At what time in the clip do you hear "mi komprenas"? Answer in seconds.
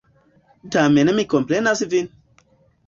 1.21-1.87